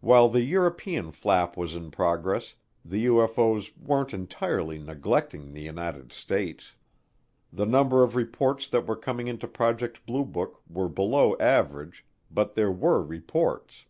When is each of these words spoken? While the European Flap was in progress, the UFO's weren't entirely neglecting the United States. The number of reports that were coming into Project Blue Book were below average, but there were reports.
While 0.00 0.30
the 0.30 0.42
European 0.42 1.10
Flap 1.10 1.54
was 1.54 1.74
in 1.74 1.90
progress, 1.90 2.54
the 2.82 3.04
UFO's 3.04 3.76
weren't 3.76 4.14
entirely 4.14 4.78
neglecting 4.78 5.52
the 5.52 5.60
United 5.60 6.14
States. 6.14 6.76
The 7.52 7.66
number 7.66 8.02
of 8.02 8.16
reports 8.16 8.66
that 8.68 8.86
were 8.86 8.96
coming 8.96 9.28
into 9.28 9.46
Project 9.46 10.06
Blue 10.06 10.24
Book 10.24 10.62
were 10.66 10.88
below 10.88 11.36
average, 11.36 12.06
but 12.30 12.54
there 12.54 12.72
were 12.72 13.02
reports. 13.02 13.84